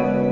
[0.00, 0.30] 啊。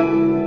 [0.00, 0.40] 啊。